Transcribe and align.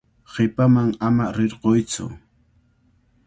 Qipaman 0.31 0.89
ama 1.07 1.25
rirquytsu. 1.35 2.05